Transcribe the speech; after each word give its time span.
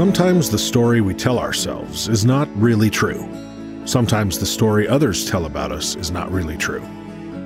Sometimes 0.00 0.48
the 0.48 0.58
story 0.58 1.02
we 1.02 1.12
tell 1.12 1.38
ourselves 1.38 2.08
is 2.08 2.24
not 2.24 2.48
really 2.56 2.88
true. 2.88 3.28
Sometimes 3.84 4.38
the 4.38 4.46
story 4.46 4.88
others 4.88 5.28
tell 5.28 5.44
about 5.44 5.72
us 5.72 5.94
is 5.96 6.10
not 6.10 6.32
really 6.32 6.56
true. 6.56 6.80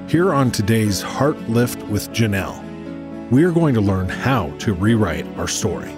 Here 0.07 0.32
on 0.32 0.52
today's 0.52 1.02
Heart 1.02 1.37
Lift 1.48 1.82
with 1.88 2.11
Janelle, 2.11 2.62
we 3.32 3.43
are 3.43 3.51
going 3.51 3.75
to 3.75 3.80
learn 3.80 4.09
how 4.09 4.51
to 4.59 4.73
rewrite 4.73 5.27
our 5.37 5.48
story. 5.48 5.93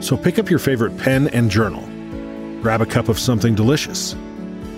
So 0.00 0.18
pick 0.18 0.38
up 0.38 0.50
your 0.50 0.58
favorite 0.58 0.98
pen 0.98 1.28
and 1.28 1.50
journal, 1.50 1.80
grab 2.60 2.82
a 2.82 2.86
cup 2.86 3.08
of 3.08 3.18
something 3.18 3.54
delicious, 3.54 4.12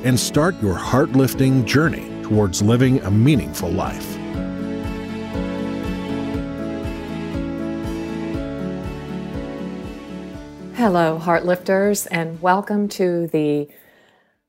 and 0.05 0.21
start 0.21 0.55
your 0.62 0.77
heart 0.77 1.14
lifting 1.14 1.66
journey 1.66 2.09
towards 2.23 2.62
living 2.62 3.00
a 3.00 3.11
meaningful 3.11 3.71
life. 3.71 4.11
Hello, 10.82 11.17
Heartlifters, 11.17 12.09
and 12.11 12.43
welcome 12.43 12.89
to 12.89 13.29
the 13.29 13.68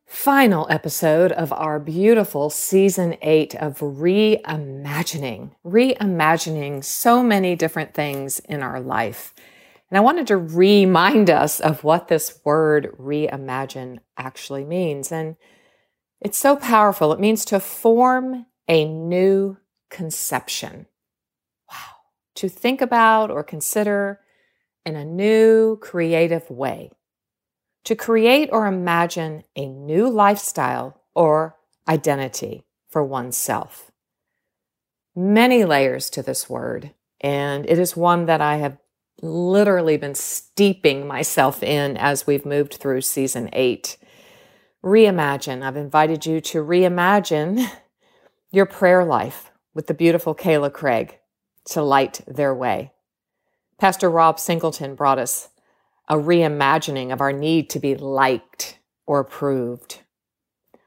final 0.07 0.65
episode 0.67 1.31
of 1.31 1.53
our 1.53 1.79
beautiful 1.79 2.49
season 2.49 3.15
eight 3.21 3.53
of 3.53 3.77
reimagining, 3.77 5.51
reimagining 5.63 6.83
so 6.83 7.21
many 7.21 7.55
different 7.55 7.93
things 7.93 8.39
in 8.39 8.63
our 8.63 8.79
life. 8.79 9.35
And 9.91 9.97
I 9.99 10.01
wanted 10.01 10.25
to 10.25 10.37
remind 10.37 11.29
us 11.29 11.59
of 11.59 11.83
what 11.83 12.07
this 12.07 12.39
word 12.43 12.95
reimagine 12.99 13.99
actually 14.17 14.65
means. 14.65 15.11
And 15.11 15.35
it's 16.19 16.39
so 16.39 16.55
powerful. 16.55 17.13
It 17.13 17.19
means 17.19 17.45
to 17.45 17.59
form 17.59 18.47
a 18.67 18.85
new 18.85 19.57
conception. 19.91 20.87
Wow. 21.69 21.77
To 22.33 22.49
think 22.49 22.81
about 22.81 23.29
or 23.29 23.43
consider 23.43 24.19
in 24.85 24.95
a 24.95 25.05
new 25.05 25.77
creative 25.77 26.49
way, 26.49 26.91
to 27.83 27.95
create 27.95 28.49
or 28.51 28.67
imagine 28.67 29.43
a 29.55 29.65
new 29.65 30.09
lifestyle 30.09 31.01
or 31.13 31.55
identity 31.87 32.63
for 32.89 33.03
oneself. 33.03 33.91
Many 35.15 35.65
layers 35.65 36.09
to 36.11 36.23
this 36.23 36.49
word, 36.49 36.91
and 37.21 37.65
it 37.67 37.77
is 37.77 37.95
one 37.95 38.25
that 38.25 38.41
I 38.41 38.57
have 38.57 38.77
literally 39.21 39.97
been 39.97 40.15
steeping 40.15 41.07
myself 41.07 41.61
in 41.63 41.97
as 41.97 42.25
we've 42.25 42.45
moved 42.45 42.75
through 42.75 43.01
season 43.01 43.49
eight. 43.53 43.97
Reimagine. 44.83 45.63
I've 45.63 45.77
invited 45.77 46.25
you 46.25 46.41
to 46.41 46.63
reimagine 46.63 47.65
your 48.51 48.65
prayer 48.65 49.05
life 49.05 49.51
with 49.73 49.87
the 49.87 49.93
beautiful 49.93 50.35
Kayla 50.35 50.71
Craig 50.71 51.19
to 51.65 51.81
light 51.81 52.21
their 52.27 52.53
way. 52.53 52.92
Pastor 53.83 54.09
Rob 54.09 54.39
Singleton 54.39 54.95
brought 54.95 55.19
us 55.19 55.49
a 56.07 56.15
reimagining 56.15 57.11
of 57.11 57.19
our 57.19 57.33
need 57.33 57.69
to 57.71 57.79
be 57.79 57.95
liked 57.95 58.79
or 59.05 59.19
approved. 59.19 59.99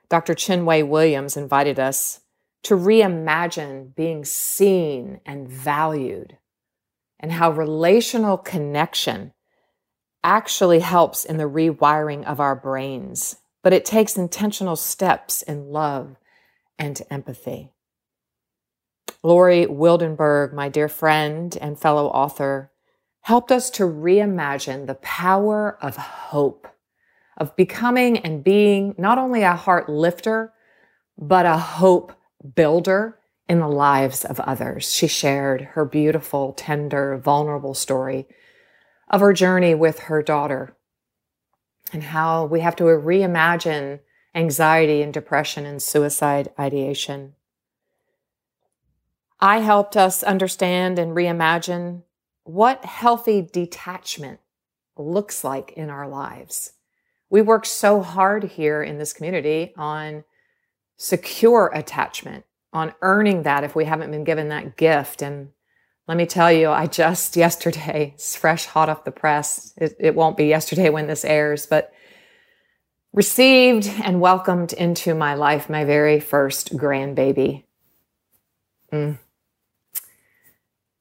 Dr. 0.08 0.32
Chinwe 0.32 0.88
Williams 0.88 1.36
invited 1.36 1.78
us 1.78 2.20
to 2.62 2.74
reimagine 2.74 3.94
being 3.94 4.24
seen 4.24 5.20
and 5.26 5.46
valued 5.46 6.38
and 7.20 7.32
how 7.32 7.50
relational 7.50 8.38
connection 8.38 9.34
actually 10.24 10.80
helps 10.80 11.26
in 11.26 11.36
the 11.36 11.44
rewiring 11.44 12.24
of 12.24 12.40
our 12.40 12.56
brains, 12.56 13.36
but 13.62 13.74
it 13.74 13.84
takes 13.84 14.16
intentional 14.16 14.74
steps 14.74 15.42
in 15.42 15.68
love 15.68 16.16
and 16.78 17.02
empathy. 17.10 17.74
Lori 19.22 19.66
Wildenberg, 19.66 20.54
my 20.54 20.70
dear 20.70 20.88
friend 20.88 21.58
and 21.60 21.78
fellow 21.78 22.06
author, 22.06 22.70
helped 23.26 23.50
us 23.50 23.70
to 23.70 23.82
reimagine 23.82 24.86
the 24.86 24.94
power 24.94 25.76
of 25.82 25.96
hope, 25.96 26.68
of 27.36 27.56
becoming 27.56 28.16
and 28.18 28.44
being 28.44 28.94
not 28.98 29.18
only 29.18 29.42
a 29.42 29.52
heart 29.52 29.88
lifter, 29.88 30.52
but 31.18 31.44
a 31.44 31.56
hope 31.56 32.12
builder 32.54 33.18
in 33.48 33.58
the 33.58 33.66
lives 33.66 34.24
of 34.24 34.38
others. 34.38 34.94
She 34.94 35.08
shared 35.08 35.62
her 35.72 35.84
beautiful, 35.84 36.52
tender, 36.52 37.16
vulnerable 37.18 37.74
story 37.74 38.28
of 39.10 39.20
her 39.20 39.32
journey 39.32 39.74
with 39.74 39.98
her 39.98 40.22
daughter 40.22 40.76
and 41.92 42.04
how 42.04 42.44
we 42.44 42.60
have 42.60 42.76
to 42.76 42.84
reimagine 42.84 43.98
anxiety 44.36 45.02
and 45.02 45.12
depression 45.12 45.66
and 45.66 45.82
suicide 45.82 46.50
ideation. 46.60 47.34
I 49.40 49.58
helped 49.58 49.96
us 49.96 50.22
understand 50.22 51.00
and 51.00 51.10
reimagine 51.10 52.02
what 52.46 52.84
healthy 52.84 53.42
detachment 53.42 54.38
looks 54.96 55.42
like 55.42 55.72
in 55.72 55.90
our 55.90 56.08
lives. 56.08 56.72
We 57.28 57.42
work 57.42 57.66
so 57.66 58.00
hard 58.00 58.44
here 58.44 58.82
in 58.82 58.98
this 58.98 59.12
community 59.12 59.74
on 59.76 60.24
secure 60.96 61.70
attachment, 61.74 62.44
on 62.72 62.94
earning 63.02 63.42
that 63.42 63.64
if 63.64 63.74
we 63.74 63.84
haven't 63.84 64.12
been 64.12 64.24
given 64.24 64.48
that 64.48 64.76
gift. 64.76 65.22
And 65.22 65.50
let 66.06 66.16
me 66.16 66.24
tell 66.24 66.52
you, 66.52 66.70
I 66.70 66.86
just 66.86 67.36
yesterday, 67.36 68.14
fresh, 68.18 68.66
hot 68.66 68.88
off 68.88 69.04
the 69.04 69.10
press. 69.10 69.72
It, 69.76 69.96
it 69.98 70.14
won't 70.14 70.36
be 70.36 70.46
yesterday 70.46 70.88
when 70.88 71.08
this 71.08 71.24
airs, 71.24 71.66
but 71.66 71.92
received 73.12 73.88
and 74.04 74.20
welcomed 74.20 74.72
into 74.72 75.14
my 75.14 75.34
life 75.34 75.68
my 75.68 75.84
very 75.84 76.20
first 76.20 76.76
grandbaby. 76.76 77.64
Mm. 78.92 79.18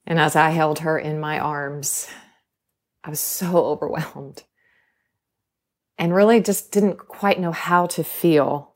And 0.06 0.20
as 0.20 0.36
I 0.36 0.50
held 0.50 0.80
her 0.80 0.98
in 0.98 1.18
my 1.18 1.38
arms, 1.38 2.08
I 3.02 3.10
was 3.10 3.20
so 3.20 3.56
overwhelmed 3.66 4.44
and 5.98 6.14
really 6.14 6.40
just 6.40 6.72
didn't 6.72 6.98
quite 6.98 7.40
know 7.40 7.52
how 7.52 7.86
to 7.86 8.04
feel. 8.04 8.74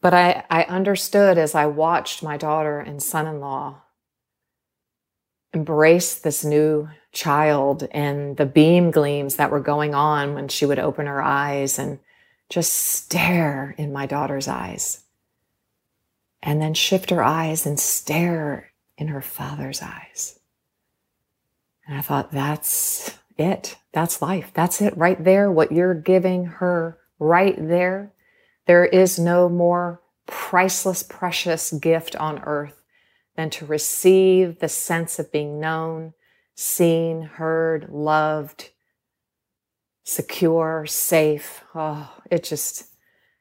But 0.00 0.12
I, 0.12 0.44
I 0.50 0.64
understood 0.64 1.38
as 1.38 1.54
I 1.54 1.66
watched 1.66 2.22
my 2.22 2.36
daughter 2.36 2.80
and 2.80 3.02
son 3.02 3.26
in 3.26 3.40
law 3.40 3.80
embrace 5.54 6.16
this 6.16 6.44
new 6.44 6.88
child 7.12 7.86
and 7.92 8.36
the 8.36 8.44
beam 8.44 8.90
gleams 8.90 9.36
that 9.36 9.52
were 9.52 9.60
going 9.60 9.94
on 9.94 10.34
when 10.34 10.48
she 10.48 10.66
would 10.66 10.80
open 10.80 11.06
her 11.06 11.22
eyes 11.22 11.78
and 11.78 12.00
just 12.50 12.72
stare 12.72 13.74
in 13.78 13.92
my 13.92 14.04
daughter's 14.04 14.48
eyes. 14.48 15.04
And 16.42 16.60
then 16.60 16.74
shift 16.74 17.10
her 17.10 17.22
eyes 17.22 17.64
and 17.64 17.78
stare 17.78 18.72
in 18.96 19.08
her 19.08 19.20
father's 19.20 19.82
eyes. 19.82 20.38
And 21.86 21.98
I 21.98 22.00
thought, 22.00 22.32
that's 22.32 23.18
it. 23.36 23.76
That's 23.92 24.22
life. 24.22 24.50
That's 24.54 24.80
it 24.80 24.96
right 24.96 25.22
there. 25.22 25.50
What 25.50 25.72
you're 25.72 25.94
giving 25.94 26.46
her 26.46 26.98
right 27.18 27.56
there. 27.56 28.12
There 28.66 28.84
is 28.86 29.18
no 29.18 29.48
more 29.48 30.00
priceless, 30.26 31.02
precious 31.02 31.72
gift 31.72 32.16
on 32.16 32.38
earth 32.44 32.80
than 33.36 33.50
to 33.50 33.66
receive 33.66 34.60
the 34.60 34.68
sense 34.68 35.18
of 35.18 35.32
being 35.32 35.60
known, 35.60 36.14
seen, 36.54 37.22
heard, 37.22 37.88
loved, 37.90 38.70
secure, 40.04 40.86
safe. 40.86 41.64
Oh, 41.74 42.10
it 42.30 42.44
just 42.44 42.86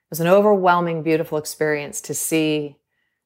was 0.09 0.20
an 0.20 0.28
overwhelming, 0.28 1.03
beautiful 1.03 1.38
experience 1.38 2.02
to 2.02 2.14
see 2.14 2.78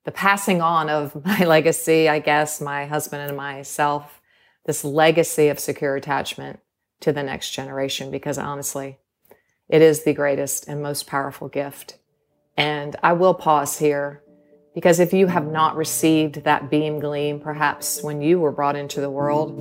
the 0.07 0.11
passing 0.13 0.61
on 0.61 0.89
of 0.89 1.25
my 1.25 1.43
legacy, 1.43 2.07
I 2.07 2.19
guess, 2.19 2.61
my 2.61 2.85
husband 2.85 3.27
and 3.27 3.37
myself, 3.37 4.21
this 4.65 4.83
legacy 4.83 5.49
of 5.49 5.59
secure 5.59 5.97
attachment 5.97 6.61
to 7.01 7.11
the 7.11 7.21
next 7.21 7.51
generation, 7.51 8.09
because 8.09 8.37
honestly, 8.37 8.97
it 9.67 9.81
is 9.81 10.03
the 10.03 10.13
greatest 10.13 10.65
and 10.67 10.81
most 10.81 11.07
powerful 11.07 11.49
gift. 11.49 11.97
And 12.55 12.95
I 13.03 13.13
will 13.13 13.33
pause 13.33 13.77
here 13.77 14.23
because 14.73 15.01
if 15.01 15.11
you 15.11 15.27
have 15.27 15.45
not 15.45 15.75
received 15.75 16.45
that 16.45 16.69
beam 16.69 17.01
gleam, 17.01 17.41
perhaps 17.41 18.01
when 18.01 18.21
you 18.21 18.39
were 18.39 18.51
brought 18.51 18.77
into 18.77 19.01
the 19.01 19.09
world, 19.09 19.59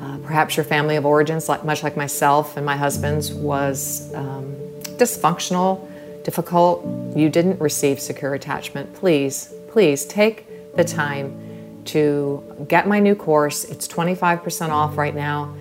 uh, 0.00 0.18
perhaps 0.18 0.56
your 0.56 0.64
family 0.64 0.94
of 0.94 1.04
origins, 1.04 1.48
like 1.48 1.64
much 1.64 1.82
like 1.82 1.96
myself 1.96 2.56
and 2.56 2.64
my 2.64 2.76
husband's, 2.76 3.32
was 3.32 4.14
um, 4.14 4.54
dysfunctional, 4.96 5.88
difficult. 6.22 6.86
You 7.16 7.28
didn't 7.28 7.60
receive 7.60 7.98
secure 7.98 8.34
attachment. 8.34 8.94
Please 8.94 9.52
please 9.72 10.04
take 10.04 10.76
the 10.76 10.84
time 10.84 11.82
to 11.86 12.66
get 12.68 12.86
my 12.86 13.00
new 13.00 13.14
course. 13.14 13.64
It's 13.64 13.88
25% 13.88 14.68
off 14.68 14.98
right 14.98 15.14
now. 15.14 15.54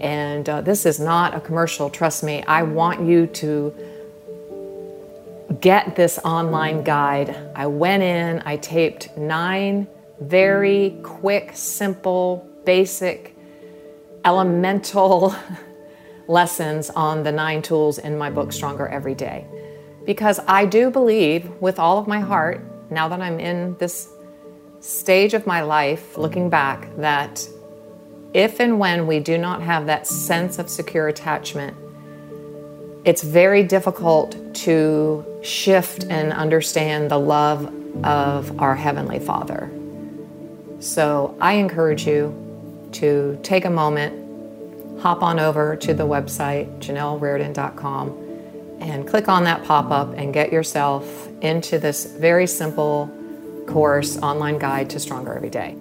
And 0.00 0.48
uh, 0.48 0.60
this 0.60 0.86
is 0.86 1.00
not 1.00 1.34
a 1.34 1.40
commercial, 1.40 1.90
trust 1.90 2.22
me. 2.22 2.44
I 2.44 2.62
want 2.62 3.06
you 3.06 3.26
to 3.26 3.74
get 5.60 5.96
this 5.96 6.18
online 6.18 6.84
guide. 6.84 7.36
I 7.56 7.66
went 7.66 8.04
in, 8.04 8.40
I 8.46 8.56
taped 8.56 9.16
nine 9.16 9.88
very 10.20 10.96
quick, 11.02 11.50
simple, 11.54 12.48
basic, 12.64 13.36
elemental 14.24 15.34
lessons 16.28 16.88
on 16.90 17.22
the 17.22 17.32
nine 17.32 17.62
tools 17.62 17.98
in 17.98 18.16
my 18.16 18.30
book, 18.30 18.52
Stronger 18.52 18.86
Every 18.86 19.14
Day. 19.14 19.44
Because 20.04 20.38
I 20.46 20.66
do 20.66 20.90
believe 20.90 21.50
with 21.60 21.78
all 21.78 21.98
of 21.98 22.06
my 22.06 22.20
heart 22.20 22.64
now 22.90 23.08
that 23.08 23.20
I'm 23.20 23.40
in 23.40 23.76
this 23.78 24.08
stage 24.80 25.34
of 25.34 25.46
my 25.46 25.62
life, 25.62 26.16
looking 26.16 26.48
back, 26.48 26.88
that 26.96 27.46
if 28.32 28.60
and 28.60 28.78
when 28.78 29.06
we 29.06 29.20
do 29.20 29.38
not 29.38 29.62
have 29.62 29.86
that 29.86 30.06
sense 30.06 30.58
of 30.58 30.68
secure 30.68 31.08
attachment, 31.08 31.76
it's 33.04 33.22
very 33.22 33.62
difficult 33.62 34.36
to 34.54 35.24
shift 35.42 36.04
and 36.10 36.32
understand 36.32 37.10
the 37.10 37.18
love 37.18 37.72
of 38.04 38.60
our 38.60 38.74
Heavenly 38.74 39.18
Father. 39.18 39.70
So 40.80 41.36
I 41.40 41.54
encourage 41.54 42.06
you 42.06 42.34
to 42.92 43.38
take 43.42 43.64
a 43.64 43.70
moment, 43.70 45.00
hop 45.00 45.22
on 45.22 45.38
over 45.38 45.76
to 45.76 45.94
the 45.94 46.04
website, 46.04 46.78
janellerardon.com, 46.80 48.25
and 48.80 49.06
click 49.06 49.28
on 49.28 49.44
that 49.44 49.64
pop 49.64 49.90
up 49.90 50.12
and 50.16 50.32
get 50.32 50.52
yourself 50.52 51.28
into 51.40 51.78
this 51.78 52.04
very 52.04 52.46
simple 52.46 53.10
course 53.66 54.16
online 54.18 54.58
guide 54.58 54.90
to 54.90 55.00
Stronger 55.00 55.34
Every 55.34 55.50
Day. 55.50 55.76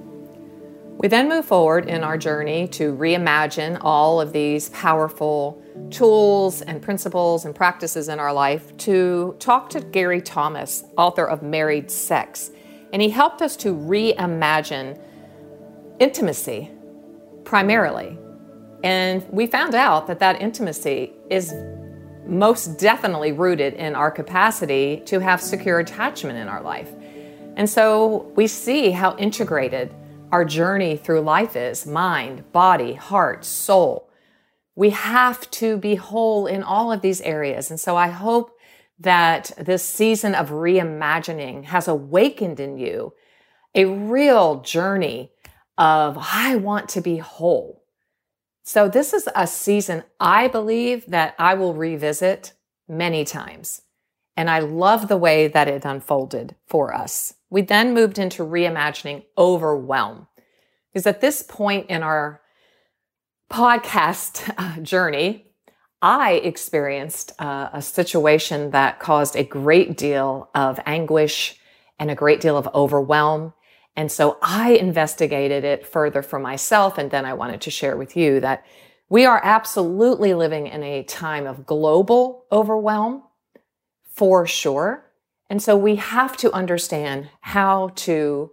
We 0.97 1.09
then 1.09 1.27
move 1.27 1.45
forward 1.45 1.89
in 1.89 2.03
our 2.03 2.17
journey 2.17 2.67
to 2.69 2.95
reimagine 2.95 3.77
all 3.81 4.21
of 4.21 4.31
these 4.31 4.69
powerful 4.69 5.61
tools 5.91 6.61
and 6.61 6.81
principles 6.81 7.43
and 7.43 7.53
practices 7.53 8.07
in 8.07 8.17
our 8.17 8.31
life 8.31 8.75
to 8.77 9.35
talk 9.39 9.69
to 9.71 9.81
Gary 9.81 10.21
Thomas, 10.21 10.85
author 10.97 11.25
of 11.25 11.43
Married 11.43 11.91
Sex. 11.91 12.49
And 12.93 13.01
he 13.01 13.09
helped 13.09 13.41
us 13.41 13.57
to 13.57 13.75
reimagine 13.75 14.99
intimacy 15.99 16.71
primarily. 17.43 18.17
And 18.83 19.27
we 19.29 19.47
found 19.47 19.75
out 19.75 20.07
that 20.07 20.19
that 20.19 20.41
intimacy 20.41 21.11
is 21.29 21.53
most 22.27 22.79
definitely 22.79 23.31
rooted 23.31 23.73
in 23.73 23.95
our 23.95 24.11
capacity 24.11 25.01
to 25.05 25.19
have 25.19 25.41
secure 25.41 25.79
attachment 25.79 26.37
in 26.37 26.47
our 26.47 26.61
life. 26.61 26.91
And 27.55 27.69
so 27.69 28.31
we 28.35 28.47
see 28.47 28.91
how 28.91 29.15
integrated 29.17 29.93
our 30.31 30.43
journey 30.43 30.97
through 30.97 31.21
life 31.21 31.55
is 31.55 31.85
mind, 31.85 32.51
body, 32.51 32.93
heart, 32.93 33.45
soul. 33.45 34.09
We 34.75 34.89
have 34.89 35.49
to 35.51 35.77
be 35.77 35.95
whole 35.95 36.47
in 36.47 36.63
all 36.63 36.91
of 36.91 37.01
these 37.01 37.21
areas. 37.21 37.69
And 37.69 37.79
so 37.79 37.95
I 37.95 38.09
hope 38.09 38.51
that 38.99 39.51
this 39.57 39.83
season 39.83 40.35
of 40.35 40.49
reimagining 40.49 41.65
has 41.65 41.87
awakened 41.87 42.59
in 42.59 42.77
you 42.77 43.13
a 43.73 43.85
real 43.85 44.61
journey 44.61 45.31
of, 45.77 46.17
I 46.19 46.55
want 46.55 46.89
to 46.89 47.01
be 47.01 47.17
whole. 47.17 47.74
So, 48.67 48.89
this 48.89 49.13
is 49.13 49.29
a 49.35 49.45
season 49.45 50.03
I 50.19 50.47
believe 50.47 51.05
that 51.05 51.35
I 51.37 51.53
will 51.53 51.75
revisit 51.75 52.53
many 52.87 53.23
times. 53.23 53.83
And 54.35 54.49
I 54.49 54.59
love 54.59 55.07
the 55.07 55.17
way 55.17 55.47
that 55.47 55.67
it 55.67 55.85
unfolded 55.85 56.55
for 56.65 56.91
us. 56.91 57.35
We 57.51 57.61
then 57.61 57.93
moved 57.93 58.17
into 58.17 58.43
reimagining 58.43 59.25
overwhelm. 59.37 60.27
Because 60.91 61.05
at 61.05 61.21
this 61.21 61.43
point 61.43 61.91
in 61.91 62.01
our 62.01 62.41
podcast 63.51 64.51
uh, 64.57 64.81
journey, 64.81 65.45
I 66.01 66.33
experienced 66.33 67.33
uh, 67.39 67.69
a 67.71 67.83
situation 67.83 68.71
that 68.71 68.99
caused 68.99 69.35
a 69.35 69.43
great 69.43 69.95
deal 69.95 70.49
of 70.55 70.79
anguish 70.87 71.59
and 71.99 72.09
a 72.09 72.15
great 72.15 72.41
deal 72.41 72.57
of 72.57 72.67
overwhelm. 72.73 73.53
And 73.95 74.11
so 74.11 74.37
I 74.41 74.71
investigated 74.71 75.63
it 75.63 75.87
further 75.87 76.21
for 76.21 76.39
myself. 76.39 76.97
And 76.97 77.11
then 77.11 77.25
I 77.25 77.33
wanted 77.33 77.61
to 77.61 77.71
share 77.71 77.95
with 77.95 78.17
you 78.17 78.39
that 78.41 78.65
we 79.07 79.25
are 79.25 79.39
absolutely 79.43 80.33
living 80.33 80.67
in 80.67 80.83
a 80.83 81.03
time 81.03 81.47
of 81.47 81.65
global 81.65 82.45
overwhelm 82.51 83.23
for 84.13 84.45
sure. 84.45 85.05
And 85.49 85.61
so 85.61 85.77
we 85.77 85.95
have 85.97 86.35
to 86.37 86.51
understand 86.51 87.29
how 87.41 87.89
to 87.95 88.51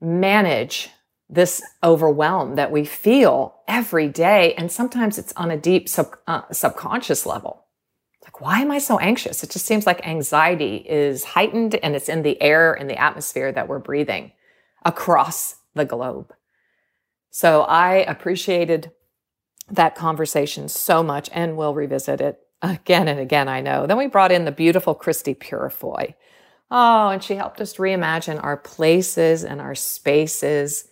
manage 0.00 0.90
this 1.28 1.62
overwhelm 1.82 2.56
that 2.56 2.72
we 2.72 2.84
feel 2.84 3.56
every 3.68 4.08
day. 4.08 4.54
And 4.54 4.70
sometimes 4.70 5.18
it's 5.18 5.32
on 5.34 5.50
a 5.50 5.56
deep 5.56 5.88
sub, 5.88 6.16
uh, 6.26 6.42
subconscious 6.52 7.26
level. 7.26 7.66
Like, 8.22 8.40
why 8.40 8.60
am 8.60 8.70
I 8.70 8.78
so 8.78 8.98
anxious? 8.98 9.42
It 9.42 9.50
just 9.50 9.66
seems 9.66 9.86
like 9.86 10.06
anxiety 10.06 10.76
is 10.76 11.24
heightened 11.24 11.74
and 11.76 11.94
it's 11.94 12.08
in 12.08 12.22
the 12.22 12.40
air 12.40 12.72
and 12.74 12.88
the 12.88 13.00
atmosphere 13.00 13.52
that 13.52 13.68
we're 13.68 13.78
breathing 13.78 14.32
across 14.84 15.56
the 15.74 15.84
globe. 15.84 16.32
So 17.30 17.62
I 17.62 17.96
appreciated 17.96 18.90
that 19.70 19.94
conversation 19.94 20.68
so 20.68 21.02
much 21.02 21.30
and 21.32 21.56
we'll 21.56 21.74
revisit 21.74 22.20
it 22.20 22.40
again 22.62 23.08
and 23.08 23.20
again, 23.20 23.48
I 23.48 23.60
know. 23.60 23.86
Then 23.86 23.96
we 23.96 24.06
brought 24.06 24.32
in 24.32 24.44
the 24.44 24.52
beautiful 24.52 24.94
Christy 24.94 25.34
Purifoy. 25.34 26.14
Oh, 26.70 27.08
and 27.08 27.22
she 27.22 27.34
helped 27.34 27.60
us 27.60 27.76
reimagine 27.76 28.42
our 28.42 28.56
places 28.56 29.44
and 29.44 29.60
our 29.60 29.74
spaces 29.74 30.88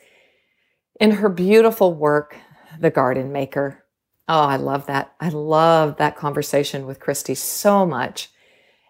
in 1.00 1.12
her 1.12 1.28
beautiful 1.28 1.94
work, 1.94 2.36
The 2.80 2.90
Garden 2.90 3.32
Maker. 3.32 3.84
Oh, 4.28 4.40
I 4.40 4.56
love 4.56 4.86
that. 4.86 5.14
I 5.20 5.28
love 5.28 5.96
that 5.96 6.16
conversation 6.16 6.86
with 6.86 7.00
Christy 7.00 7.34
so 7.34 7.86
much. 7.86 8.30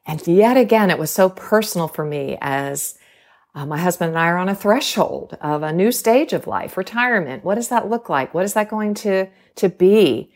And 0.06 0.26
yet 0.26 0.56
again, 0.56 0.90
it 0.90 0.98
was 0.98 1.10
so 1.10 1.28
personal 1.28 1.86
for 1.86 2.04
me 2.04 2.38
as 2.40 2.97
uh, 3.58 3.66
my 3.66 3.78
husband 3.78 4.10
and 4.10 4.18
I 4.18 4.28
are 4.28 4.38
on 4.38 4.48
a 4.48 4.54
threshold 4.54 5.36
of 5.40 5.64
a 5.64 5.72
new 5.72 5.90
stage 5.90 6.32
of 6.32 6.46
life, 6.46 6.76
retirement. 6.76 7.42
What 7.42 7.56
does 7.56 7.68
that 7.68 7.90
look 7.90 8.08
like? 8.08 8.32
What 8.32 8.44
is 8.44 8.54
that 8.54 8.70
going 8.70 8.94
to, 8.94 9.26
to 9.56 9.68
be? 9.68 10.30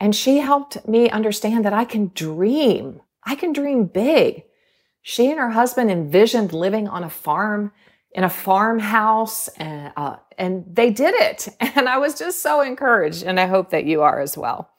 And 0.00 0.16
she 0.16 0.38
helped 0.38 0.88
me 0.88 1.10
understand 1.10 1.66
that 1.66 1.74
I 1.74 1.84
can 1.84 2.10
dream. 2.14 3.02
I 3.22 3.34
can 3.34 3.52
dream 3.52 3.84
big. 3.84 4.44
She 5.02 5.30
and 5.30 5.38
her 5.38 5.50
husband 5.50 5.90
envisioned 5.90 6.54
living 6.54 6.88
on 6.88 7.04
a 7.04 7.10
farm 7.10 7.70
in 8.12 8.24
a 8.24 8.30
farmhouse 8.30 9.48
and, 9.48 9.92
uh, 9.94 10.16
and 10.38 10.64
they 10.72 10.90
did 10.90 11.14
it. 11.14 11.48
And 11.76 11.86
I 11.86 11.98
was 11.98 12.18
just 12.18 12.40
so 12.40 12.62
encouraged. 12.62 13.24
And 13.24 13.38
I 13.38 13.46
hope 13.46 13.70
that 13.70 13.84
you 13.84 14.00
are 14.00 14.20
as 14.20 14.38
well. 14.38 14.70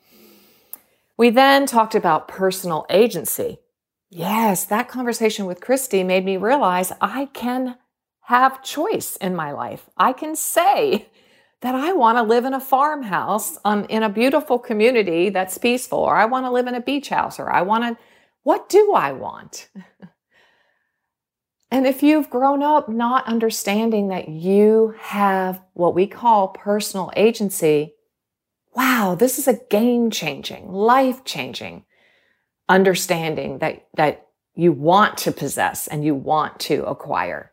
We 1.17 1.29
then 1.29 1.67
talked 1.67 1.93
about 1.93 2.27
personal 2.27 2.87
agency. 2.89 3.59
Yes, 4.17 4.63
that 4.67 4.88
conversation 4.88 5.45
with 5.45 5.59
Christy 5.59 6.01
made 6.01 6.23
me 6.23 6.38
realize 6.38 6.94
I 7.01 7.25
can 7.33 7.75
have 8.21 8.63
choice 8.63 9.17
in 9.17 9.35
my 9.35 9.51
life. 9.51 9.89
I 9.97 10.13
can 10.13 10.38
say 10.38 11.09
that 11.59 11.75
I 11.75 11.91
want 11.91 12.17
to 12.17 12.21
live 12.23 12.45
in 12.45 12.53
a 12.53 12.62
farmhouse 12.62 13.57
um, 13.65 13.83
in 13.89 14.03
a 14.03 14.09
beautiful 14.09 14.57
community 14.57 15.31
that's 15.31 15.57
peaceful, 15.57 16.00
or 16.00 16.15
I 16.15 16.23
want 16.23 16.45
to 16.45 16.50
live 16.50 16.65
in 16.65 16.75
a 16.75 16.79
beach 16.79 17.09
house, 17.09 17.39
or 17.39 17.51
I 17.51 17.63
want 17.63 17.83
to, 17.83 18.03
what 18.44 18.69
do 18.69 18.94
I 18.94 19.12
want? 19.12 19.67
and 21.69 21.85
if 21.85 22.01
you've 22.01 22.29
grown 22.29 22.63
up 22.63 22.88
not 22.88 23.27
understanding 23.27 24.07
that 24.07 24.30
you 24.30 24.95
have 24.97 25.61
what 25.73 25.94
we 25.94 26.07
call 26.07 26.47
personal 26.47 27.11
agency, 27.18 27.95
wow, 28.78 29.13
this 29.19 29.37
is 29.37 29.49
a 29.49 29.59
game 29.69 30.09
changing, 30.09 30.71
life 30.71 31.25
changing 31.25 31.83
understanding 32.68 33.60
that, 33.60 33.88
that 33.95 34.28
you 34.56 34.72
want 34.72 35.18
to 35.19 35.31
possess 35.31 35.88
and 35.88 36.04
you 36.04 36.16
want 36.16 36.60
to 36.62 36.84
acquire. 36.86 37.52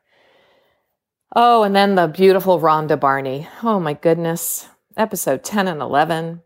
Oh, 1.34 1.62
and 1.62 1.74
then 1.74 1.94
the 1.94 2.08
beautiful 2.08 2.60
Rhonda 2.60 2.98
Barney. 2.98 3.48
Oh 3.62 3.80
my 3.80 3.94
goodness. 3.94 4.68
Episode 4.96 5.42
10 5.42 5.68
and 5.68 5.80
11. 5.80 6.42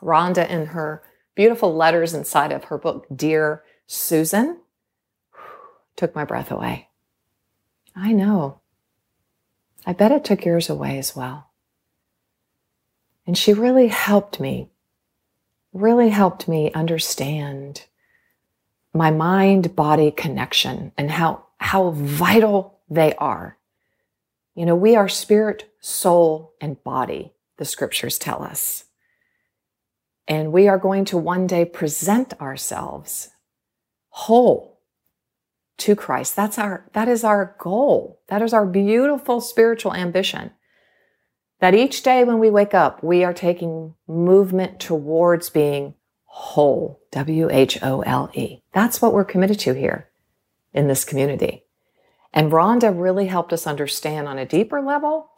Rhonda 0.00 0.48
in 0.48 0.66
her 0.66 1.02
beautiful 1.34 1.74
letters 1.74 2.14
inside 2.14 2.52
of 2.52 2.64
her 2.64 2.78
book, 2.78 3.06
Dear 3.14 3.64
Susan, 3.86 4.60
took 5.96 6.14
my 6.14 6.24
breath 6.24 6.50
away. 6.50 6.88
I 7.96 8.12
know. 8.12 8.60
I 9.86 9.92
bet 9.92 10.12
it 10.12 10.24
took 10.24 10.44
yours 10.44 10.70
away 10.70 10.98
as 10.98 11.16
well. 11.16 11.50
And 13.26 13.36
she 13.36 13.52
really 13.52 13.88
helped 13.88 14.40
me, 14.40 14.69
really 15.72 16.08
helped 16.10 16.48
me 16.48 16.72
understand 16.72 17.86
my 18.92 19.10
mind 19.10 19.76
body 19.76 20.10
connection 20.10 20.92
and 20.98 21.10
how, 21.10 21.44
how 21.58 21.90
vital 21.90 22.78
they 22.88 23.14
are 23.14 23.56
you 24.54 24.66
know, 24.66 24.76
we 24.76 24.96
are 24.96 25.08
spirit, 25.08 25.72
soul, 25.80 26.52
and 26.60 26.82
body, 26.84 27.32
the 27.56 27.64
scriptures 27.64 28.18
tell 28.18 28.42
us. 28.42 28.84
And 30.28 30.52
we 30.52 30.68
are 30.68 30.78
going 30.78 31.06
to 31.06 31.16
one 31.16 31.46
day 31.46 31.64
present 31.64 32.38
ourselves 32.40 33.30
whole 34.10 34.80
to 35.78 35.96
Christ. 35.96 36.36
That's 36.36 36.58
our, 36.58 36.88
that 36.92 37.08
is 37.08 37.24
our 37.24 37.56
goal. 37.58 38.20
That 38.28 38.42
is 38.42 38.52
our 38.52 38.66
beautiful 38.66 39.40
spiritual 39.40 39.94
ambition. 39.94 40.50
That 41.60 41.74
each 41.74 42.02
day 42.02 42.24
when 42.24 42.38
we 42.38 42.50
wake 42.50 42.74
up, 42.74 43.02
we 43.02 43.22
are 43.24 43.34
taking 43.34 43.94
movement 44.08 44.80
towards 44.80 45.50
being 45.50 45.94
whole. 46.24 47.00
W 47.12 47.48
H 47.50 47.78
O 47.82 48.02
L 48.02 48.30
E. 48.34 48.60
That's 48.72 49.02
what 49.02 49.12
we're 49.12 49.24
committed 49.24 49.58
to 49.60 49.74
here 49.74 50.08
in 50.72 50.86
this 50.86 51.04
community. 51.04 51.64
And 52.32 52.52
Rhonda 52.52 52.92
really 52.96 53.26
helped 53.26 53.52
us 53.52 53.66
understand 53.66 54.28
on 54.28 54.38
a 54.38 54.46
deeper 54.46 54.80
level 54.80 55.30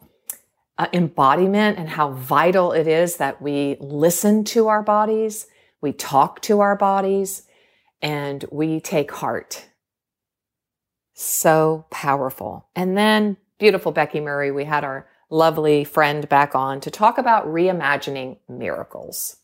uh, 0.77 0.87
embodiment 0.93 1.77
and 1.77 1.89
how 1.89 2.11
vital 2.11 2.71
it 2.71 2.87
is 2.87 3.17
that 3.17 3.41
we 3.41 3.77
listen 3.79 4.43
to 4.43 4.67
our 4.67 4.83
bodies, 4.83 5.47
we 5.81 5.91
talk 5.91 6.41
to 6.41 6.59
our 6.59 6.75
bodies, 6.75 7.43
and 8.01 8.45
we 8.51 8.79
take 8.79 9.11
heart. 9.11 9.69
So 11.13 11.85
powerful. 11.89 12.67
And 12.75 12.97
then, 12.97 13.37
beautiful 13.59 13.91
Becky 13.91 14.19
Murray, 14.19 14.51
we 14.51 14.65
had 14.65 14.83
our 14.83 15.07
lovely 15.29 15.83
friend 15.83 16.27
back 16.29 16.55
on 16.55 16.79
to 16.81 16.91
talk 16.91 17.17
about 17.17 17.47
reimagining 17.47 18.37
miracles. 18.47 19.37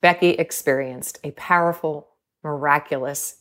Becky 0.00 0.30
experienced 0.30 1.18
a 1.24 1.30
powerful, 1.32 2.08
miraculous 2.42 3.36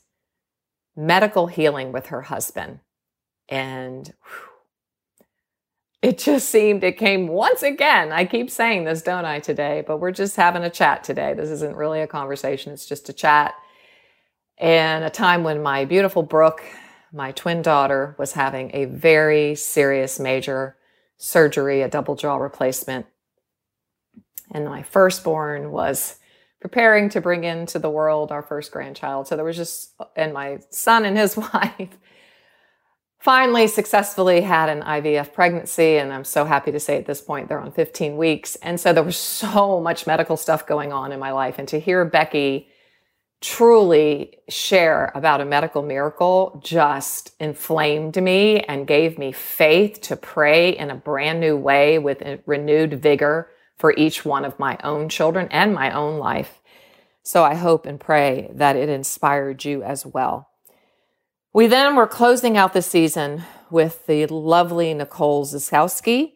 medical 0.96 1.48
healing 1.48 1.92
with 1.92 2.08
her 2.08 2.22
husband. 2.24 2.80
And 3.50 4.14
whew, 4.24 4.54
it 6.04 6.18
just 6.18 6.50
seemed 6.50 6.84
it 6.84 6.98
came 6.98 7.30
once 7.30 7.64
again. 7.64 8.12
I 8.12 8.26
keep 8.26 8.50
saying 8.50 8.84
this, 8.84 9.02
don't 9.02 9.24
I, 9.24 9.40
today? 9.40 9.86
But 9.88 10.00
we're 10.00 10.12
just 10.12 10.36
having 10.36 10.64
a 10.64 10.70
chat 10.70 11.02
today. 11.04 11.34
This 11.34 11.50
isn't 11.50 11.78
really 11.78 12.02
a 12.02 12.08
conversation, 12.08 12.74
it's 12.74 12.86
just 12.86 13.08
a 13.08 13.14
chat. 13.14 13.56
And 14.58 15.06
a 15.06 15.10
time 15.10 15.44
when 15.44 15.64
my 15.64 15.86
beautiful 15.86 16.22
Brooke, 16.22 16.62
my 17.14 17.32
twin 17.32 17.62
daughter, 17.62 18.16
was 18.20 18.34
having 18.34 18.72
a 18.74 18.86
very 18.86 19.56
serious, 19.56 20.20
major 20.20 20.76
surgery, 21.18 21.82
a 21.82 21.90
double 21.90 22.16
jaw 22.16 22.38
replacement. 22.38 23.06
And 24.52 24.66
my 24.66 24.84
firstborn 24.84 25.72
was 25.72 26.20
preparing 26.60 27.10
to 27.10 27.22
bring 27.22 27.44
into 27.44 27.80
the 27.80 27.90
world 27.90 28.32
our 28.32 28.42
first 28.42 28.72
grandchild. 28.72 29.28
So 29.28 29.36
there 29.36 29.46
was 29.46 29.58
just, 29.58 29.94
and 30.16 30.34
my 30.34 30.60
son 30.70 31.06
and 31.06 31.18
his 31.18 31.36
wife 31.54 31.98
finally 33.20 33.68
successfully 33.68 34.42
had 34.42 34.70
an 34.70 34.82
IVF 34.82 35.32
pregnancy. 35.34 35.98
And 35.98 36.12
I'm 36.12 36.26
so 36.26 36.46
happy 36.46 36.72
to 36.72 36.80
say 36.80 36.98
at 36.98 37.06
this 37.06 37.22
point 37.22 37.48
they're 37.48 37.60
on 37.60 37.72
15 37.72 38.18
weeks. 38.18 38.56
And 38.58 38.80
so 38.80 38.92
there 38.92 39.04
was 39.04 39.18
so 39.18 39.80
much 39.80 40.06
medical 40.06 40.36
stuff 40.36 40.68
going 40.68 40.92
on 40.92 41.12
in 41.12 41.20
my 41.20 41.32
life. 41.32 41.58
And 41.58 41.68
to 41.70 41.80
hear 41.80 42.04
Becky 42.06 42.68
truly 43.44 44.38
share 44.48 45.12
about 45.14 45.42
a 45.42 45.46
medical 45.46 45.84
miracle 45.84 46.62
just 46.64 47.36
inflamed 47.42 48.16
me 48.16 48.62
and 48.62 48.88
gave 48.88 49.18
me 49.18 49.34
faith 49.34 50.00
to 50.00 50.16
pray 50.16 50.70
in 50.70 50.90
a 50.90 50.96
brand 50.96 51.42
new 51.42 51.58
way 51.58 52.00
with 52.00 52.24
renewed 52.46 53.02
vigor 53.02 53.50
for 53.78 53.94
each 53.98 54.24
one 54.24 54.46
of 54.46 54.58
my 54.60 54.78
own 54.82 55.10
children 55.10 55.50
and 55.52 55.74
my 55.74 55.92
own 55.92 56.18
life. 56.18 56.62
So 57.22 57.44
I 57.44 57.56
hope 57.56 57.86
and 57.86 58.00
pray 58.00 58.50
that 58.54 58.78
it 58.78 58.88
inspired 58.88 59.66
you 59.66 59.84
as 59.84 60.06
well. 60.06 60.50
We 61.54 61.68
then 61.68 61.98
were 61.98 62.08
closing 62.08 62.56
out 62.56 62.72
the 62.72 62.82
season 62.82 63.44
with 63.70 64.06
the 64.06 64.26
lovely 64.28 64.94
Nicole 64.94 65.46
Zasowski. 65.46 66.36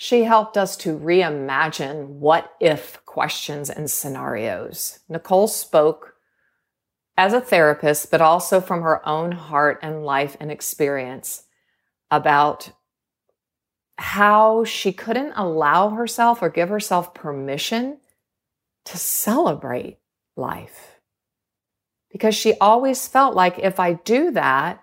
She 0.00 0.22
helped 0.22 0.56
us 0.56 0.76
to 0.76 0.96
reimagine 0.96 2.06
what 2.06 2.54
if 2.60 3.04
questions 3.04 3.68
and 3.68 3.90
scenarios. 3.90 5.00
Nicole 5.08 5.48
spoke 5.48 6.14
as 7.16 7.32
a 7.32 7.40
therapist, 7.40 8.08
but 8.08 8.20
also 8.20 8.60
from 8.60 8.82
her 8.82 9.06
own 9.08 9.32
heart 9.32 9.80
and 9.82 10.04
life 10.04 10.36
and 10.38 10.52
experience 10.52 11.42
about 12.12 12.70
how 13.96 14.62
she 14.62 14.92
couldn't 14.92 15.32
allow 15.32 15.90
herself 15.90 16.42
or 16.42 16.48
give 16.48 16.68
herself 16.68 17.12
permission 17.12 17.98
to 18.84 18.96
celebrate 18.96 19.98
life. 20.36 21.00
Because 22.12 22.36
she 22.36 22.56
always 22.60 23.08
felt 23.08 23.34
like 23.34 23.58
if 23.58 23.80
I 23.80 23.94
do 23.94 24.30
that, 24.30 24.80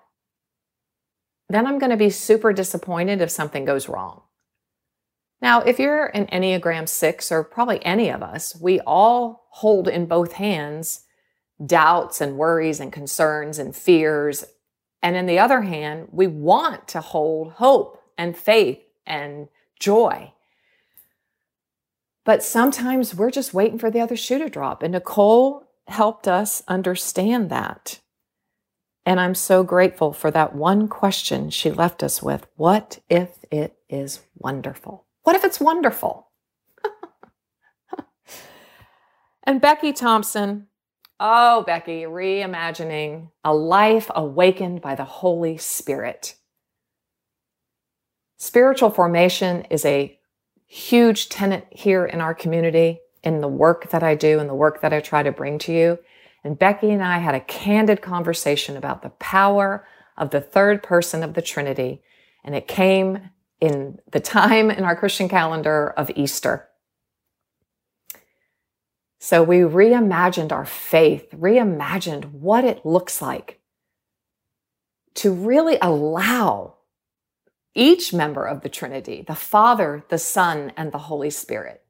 then 1.48 1.66
I'm 1.66 1.80
going 1.80 1.92
to 1.92 1.96
be 1.96 2.10
super 2.10 2.52
disappointed 2.52 3.22
if 3.22 3.32
something 3.32 3.64
goes 3.64 3.88
wrong. 3.88 4.24
Now, 5.46 5.62
if 5.62 5.78
you're 5.78 6.08
an 6.08 6.26
Enneagram 6.26 6.90
6 6.90 7.32
or 7.32 7.44
probably 7.44 7.86
any 7.86 8.10
of 8.10 8.24
us, 8.24 8.60
we 8.60 8.80
all 8.80 9.46
hold 9.52 9.88
in 9.88 10.08
both 10.08 10.32
hands 10.32 11.02
doubts 11.64 12.20
and 12.20 12.36
worries 12.36 12.80
and 12.80 12.92
concerns 12.92 13.60
and 13.60 13.76
fears. 13.76 14.44
And 15.04 15.16
in 15.16 15.28
the 15.28 15.38
other 15.38 15.62
hand, 15.62 16.08
we 16.10 16.26
want 16.26 16.88
to 16.88 17.00
hold 17.00 17.52
hope 17.52 18.02
and 18.18 18.36
faith 18.36 18.80
and 19.06 19.48
joy. 19.80 20.34
But 22.24 22.42
sometimes 22.42 23.14
we're 23.14 23.30
just 23.30 23.54
waiting 23.54 23.78
for 23.78 23.92
the 23.92 24.02
other 24.02 24.18
shoe 24.18 24.40
to 24.40 24.50
drop. 24.50 24.82
And 24.82 24.94
Nicole 24.94 25.68
helped 25.88 26.28
us 26.28 26.64
understand 26.68 27.52
that. 27.52 28.00
And 29.06 29.20
I'm 29.20 29.36
so 29.36 29.62
grateful 29.62 30.12
for 30.12 30.32
that 30.32 30.56
one 30.56 30.88
question 30.88 31.52
she 31.52 31.70
left 31.70 32.02
us 32.02 32.24
with 32.24 32.48
What 32.56 32.98
if 33.12 33.46
it 33.52 33.78
is 33.88 34.22
wonderful? 34.40 35.05
What 35.26 35.36
if 35.36 35.44
it's 35.44 35.60
wonderful? 35.60 36.30
and 39.44 39.60
Becky 39.60 39.92
Thompson, 39.92 40.68
oh, 41.20 41.64
Becky, 41.66 42.04
reimagining 42.04 43.32
a 43.44 43.52
life 43.52 44.12
awakened 44.14 44.82
by 44.82 44.94
the 44.94 45.04
Holy 45.04 45.58
Spirit. 45.58 46.36
Spiritual 48.38 48.92
formation 48.92 49.66
is 49.72 49.84
a 49.84 50.16
huge 50.68 51.30
tenet 51.30 51.66
here 51.72 52.06
in 52.06 52.22
our 52.22 52.36
community, 52.36 53.00
in 53.24 53.42
the 53.42 53.48
work 53.48 53.90
that 53.90 54.04
I 54.04 54.14
do 54.14 54.38
and 54.38 54.48
the 54.48 54.54
work 54.54 54.82
that 54.82 54.94
I 54.94 55.00
try 55.00 55.24
to 55.24 55.32
bring 55.32 55.58
to 55.60 55.74
you. 55.74 55.98
And 56.44 56.60
Becky 56.60 56.92
and 56.92 57.04
I 57.04 57.18
had 57.18 57.34
a 57.34 57.40
candid 57.40 58.04
conversation 58.04 58.78
about 58.78 59.02
the 59.02 59.10
power 59.10 59.88
of 60.18 60.30
the 60.30 60.42
third 60.42 60.84
person 60.84 61.24
of 61.24 61.34
the 61.34 61.42
Trinity. 61.42 62.04
And 62.44 62.54
it 62.54 62.68
came 62.68 63.32
in 63.60 64.00
the 64.12 64.20
time 64.20 64.70
in 64.70 64.84
our 64.84 64.96
Christian 64.96 65.30
calendar 65.30 65.94
of 65.98 66.12
Easter. 66.16 66.68
So 69.20 69.42
we 69.42 69.58
reimagined 69.60 70.52
our 70.52 70.66
faith, 70.66 71.28
reimagined 71.32 72.32
what 72.32 72.64
it 72.64 72.86
looks 72.86 73.22
like 73.22 73.60
to 75.16 75.34
really 75.34 75.78
allow 75.82 76.76
each 77.74 78.14
member 78.14 78.46
of 78.46 78.62
the 78.62 78.70
Trinity, 78.70 79.24
the 79.26 79.36
Father, 79.36 80.04
the 80.10 80.18
Son, 80.18 80.72
and 80.78 80.92
the 80.92 80.98
Holy 80.98 81.30
Spirit, 81.30 81.82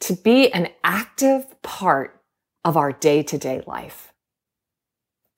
to 0.00 0.14
be 0.14 0.52
an 0.52 0.68
active 0.84 1.60
part 1.62 2.22
of 2.64 2.76
our 2.76 2.92
day 2.92 3.22
to 3.22 3.38
day 3.38 3.62
life. 3.66 4.12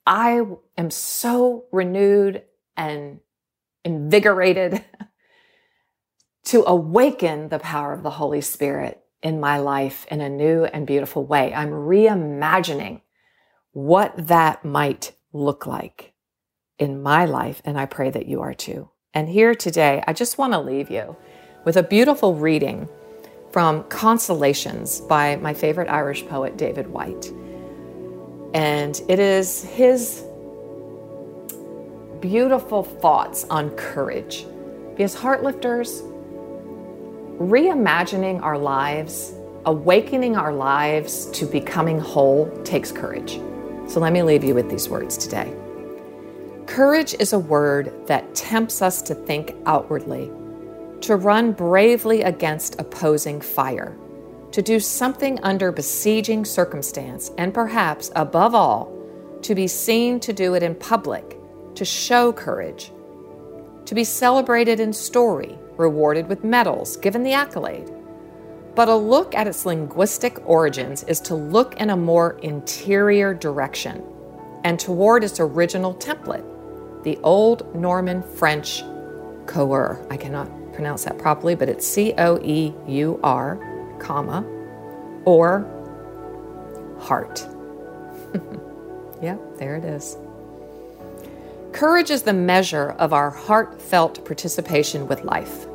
I 0.06 0.42
am 0.76 0.90
so 0.90 1.66
renewed 1.72 2.42
and 2.76 3.20
invigorated 3.84 4.84
to 6.48 6.64
awaken 6.66 7.50
the 7.50 7.58
power 7.58 7.92
of 7.92 8.02
the 8.02 8.08
Holy 8.08 8.40
Spirit 8.40 9.02
in 9.22 9.38
my 9.38 9.58
life 9.58 10.06
in 10.10 10.22
a 10.22 10.30
new 10.30 10.64
and 10.64 10.86
beautiful 10.86 11.22
way. 11.22 11.52
I'm 11.52 11.70
reimagining 11.70 13.02
what 13.72 14.14
that 14.28 14.64
might 14.64 15.12
look 15.34 15.66
like 15.66 16.14
in 16.78 17.02
my 17.02 17.26
life, 17.26 17.60
and 17.66 17.78
I 17.78 17.84
pray 17.84 18.08
that 18.08 18.24
you 18.24 18.40
are 18.40 18.54
too. 18.54 18.88
And 19.12 19.28
here 19.28 19.54
today, 19.54 20.02
I 20.06 20.14
just 20.14 20.38
want 20.38 20.54
to 20.54 20.58
leave 20.58 20.90
you 20.90 21.14
with 21.66 21.76
a 21.76 21.82
beautiful 21.82 22.34
reading 22.34 22.88
from 23.50 23.84
Consolations 23.90 25.02
by 25.02 25.36
my 25.36 25.52
favorite 25.52 25.90
Irish 25.90 26.26
poet, 26.26 26.56
David 26.56 26.86
Whyte. 26.86 27.30
And 28.54 28.98
it 29.06 29.18
is 29.18 29.64
his 29.64 30.24
beautiful 32.20 32.84
thoughts 32.84 33.44
on 33.50 33.68
courage. 33.72 34.46
Because 34.96 35.14
Heartlifters, 35.14 36.07
reimagining 37.38 38.42
our 38.42 38.58
lives, 38.58 39.32
awakening 39.64 40.36
our 40.36 40.52
lives 40.52 41.26
to 41.26 41.46
becoming 41.46 41.98
whole 41.98 42.50
takes 42.64 42.90
courage. 42.90 43.40
So 43.88 44.00
let 44.00 44.12
me 44.12 44.22
leave 44.22 44.42
you 44.42 44.54
with 44.54 44.68
these 44.68 44.88
words 44.88 45.16
today. 45.16 45.54
Courage 46.66 47.14
is 47.18 47.32
a 47.32 47.38
word 47.38 47.92
that 48.06 48.34
tempts 48.34 48.82
us 48.82 49.00
to 49.02 49.14
think 49.14 49.54
outwardly, 49.66 50.30
to 51.02 51.16
run 51.16 51.52
bravely 51.52 52.22
against 52.22 52.78
opposing 52.80 53.40
fire, 53.40 53.96
to 54.52 54.60
do 54.60 54.80
something 54.80 55.38
under 55.42 55.70
besieging 55.70 56.44
circumstance, 56.44 57.30
and 57.38 57.54
perhaps, 57.54 58.10
above 58.16 58.54
all, 58.54 58.92
to 59.42 59.54
be 59.54 59.68
seen 59.68 60.18
to 60.20 60.32
do 60.32 60.54
it 60.54 60.62
in 60.62 60.74
public, 60.74 61.38
to 61.76 61.84
show 61.84 62.32
courage, 62.32 62.92
to 63.84 63.94
be 63.94 64.04
celebrated 64.04 64.80
in 64.80 64.92
story, 64.92 65.56
rewarded 65.78 66.28
with 66.28 66.44
medals, 66.44 66.96
given 66.98 67.22
the 67.22 67.32
accolade. 67.32 67.90
But 68.74 68.88
a 68.88 68.94
look 68.94 69.34
at 69.34 69.46
its 69.46 69.64
linguistic 69.64 70.46
origins 70.46 71.02
is 71.04 71.20
to 71.20 71.34
look 71.34 71.80
in 71.80 71.90
a 71.90 71.96
more 71.96 72.38
interior 72.42 73.32
direction 73.32 74.04
and 74.64 74.78
toward 74.78 75.24
its 75.24 75.40
original 75.40 75.94
template 75.94 76.44
the 77.04 77.16
Old 77.22 77.74
Norman 77.74 78.22
French 78.22 78.82
coeur. 79.46 80.04
I 80.10 80.16
cannot 80.16 80.50
pronounce 80.72 81.04
that 81.04 81.16
properly, 81.16 81.54
but 81.54 81.68
it's 81.68 81.86
C 81.86 82.12
O 82.18 82.38
E 82.42 82.74
U 82.86 83.18
R, 83.22 83.96
comma, 83.98 84.44
or 85.24 85.66
heart. 86.98 87.46
yep, 89.22 89.40
there 89.58 89.76
it 89.76 89.84
is. 89.84 90.16
Courage 91.72 92.10
is 92.10 92.22
the 92.22 92.32
measure 92.32 92.90
of 92.98 93.12
our 93.12 93.30
heartfelt 93.30 94.24
participation 94.24 95.06
with 95.06 95.22
life, 95.22 95.67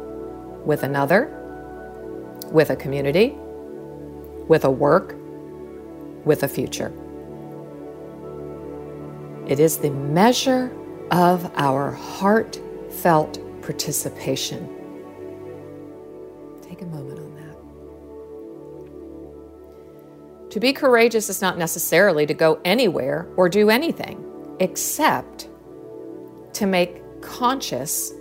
with 0.66 0.84
another, 0.84 1.30
with 2.52 2.70
a 2.70 2.76
community, 2.76 3.36
with 4.48 4.64
a 4.66 4.72
work, 4.72 5.16
with 6.26 6.44
a 6.44 6.48
future. 6.48 6.92
It 9.48 9.60
is 9.60 9.78
the 9.78 9.90
measure 9.90 10.72
of 11.12 11.52
our 11.56 11.92
heartfelt 11.92 13.40
participation. 13.62 14.70
Take 16.62 16.82
a 16.82 16.86
moment 16.86 17.20
on 17.20 17.36
that. 17.36 17.56
To 20.52 20.60
be 20.60 20.72
courageous 20.72 21.30
is 21.30 21.42
not 21.42 21.58
necessarily 21.58 22.26
to 22.26 22.34
go 22.34 22.60
anywhere 22.64 23.28
or 23.36 23.50
do 23.50 23.70
anything, 23.70 24.24
except 24.60 25.50
to 26.54 26.66
make 26.66 27.02
conscious 27.22 28.14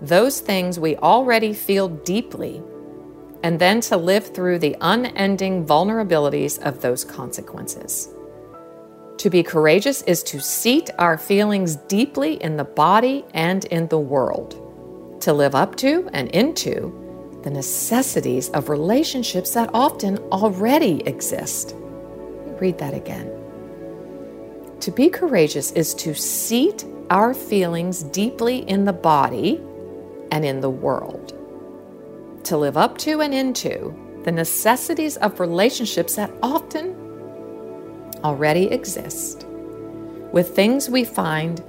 those 0.00 0.40
things 0.40 0.78
we 0.78 0.96
already 0.96 1.52
feel 1.52 1.88
deeply, 1.88 2.62
and 3.42 3.58
then 3.58 3.80
to 3.80 3.96
live 3.96 4.34
through 4.34 4.58
the 4.58 4.76
unending 4.80 5.64
vulnerabilities 5.64 6.60
of 6.62 6.80
those 6.80 7.04
consequences. 7.04 8.08
To 9.18 9.30
be 9.30 9.42
courageous 9.42 10.02
is 10.02 10.22
to 10.24 10.40
seat 10.40 10.90
our 10.98 11.16
feelings 11.16 11.76
deeply 11.76 12.34
in 12.42 12.56
the 12.56 12.64
body 12.64 13.24
and 13.32 13.64
in 13.66 13.88
the 13.88 13.98
world, 13.98 15.20
to 15.22 15.32
live 15.32 15.54
up 15.54 15.76
to 15.76 16.08
and 16.12 16.28
into 16.32 16.92
the 17.42 17.50
necessities 17.50 18.50
of 18.50 18.68
relationships 18.68 19.54
that 19.54 19.70
often 19.72 20.18
already 20.32 21.02
exist. 21.06 21.74
Read 22.60 22.76
that 22.78 22.92
again. 22.92 23.30
To 24.80 24.90
be 24.90 25.08
courageous 25.08 25.72
is 25.72 25.94
to 25.94 26.14
seat 26.14 26.84
our 27.08 27.32
feelings 27.32 28.02
deeply 28.02 28.68
in 28.68 28.84
the 28.84 28.92
body 28.92 29.62
and 30.30 30.44
in 30.44 30.60
the 30.60 30.70
world, 30.70 31.32
to 32.44 32.56
live 32.56 32.76
up 32.76 32.98
to 32.98 33.20
and 33.20 33.34
into 33.34 33.94
the 34.24 34.32
necessities 34.32 35.16
of 35.18 35.40
relationships 35.40 36.16
that 36.16 36.30
often 36.42 36.94
already 38.24 38.64
exist, 38.66 39.46
with 40.32 40.54
things 40.54 40.90
we 40.90 41.04
find 41.04 41.62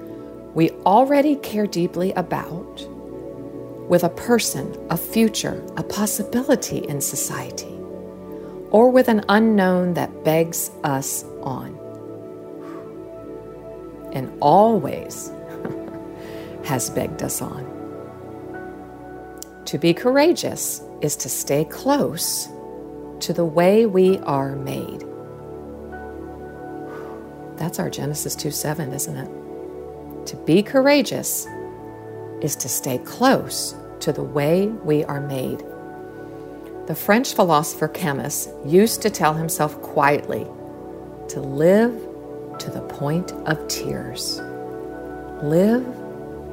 we 0.57 0.71
already 0.87 1.35
care 1.35 1.67
deeply 1.67 2.13
about, 2.13 2.87
with 3.87 4.03
a 4.03 4.09
person, 4.09 4.75
a 4.89 4.97
future, 4.97 5.63
a 5.77 5.83
possibility 5.83 6.79
in 6.79 6.99
society, 6.99 7.77
or 8.71 8.89
with 8.89 9.07
an 9.07 9.23
unknown 9.29 9.93
that 9.93 10.23
begs 10.23 10.71
us 10.83 11.23
on. 11.43 11.77
And 14.13 14.35
always 14.41 15.31
has 16.63 16.89
begged 16.89 17.21
us 17.21 17.39
on. 17.39 17.76
To 19.67 19.77
be 19.77 19.93
courageous 19.93 20.81
is 21.01 21.17
to 21.17 21.27
stay 21.27 21.65
close 21.65 22.47
to 23.19 23.33
the 23.33 23.43
way 23.43 23.85
we 23.85 24.17
are 24.19 24.55
made. 24.55 25.03
That's 27.57 27.77
our 27.77 27.89
Genesis 27.89 28.33
2 28.33 28.49
7, 28.49 28.93
isn't 28.93 29.17
it? 29.17 30.27
To 30.27 30.37
be 30.37 30.63
courageous 30.63 31.47
is 32.41 32.55
to 32.55 32.69
stay 32.69 32.99
close 32.99 33.75
to 33.99 34.13
the 34.13 34.23
way 34.23 34.67
we 34.67 35.03
are 35.03 35.19
made. 35.19 35.65
The 36.87 36.95
French 36.95 37.33
philosopher 37.33 37.89
Camus 37.89 38.47
used 38.65 39.01
to 39.01 39.09
tell 39.09 39.33
himself 39.33 39.81
quietly 39.81 40.47
to 41.27 41.41
live 41.41 41.91
to 42.59 42.71
the 42.71 42.87
point 42.87 43.33
of 43.45 43.67
tears. 43.67 44.39
Live 45.43 45.83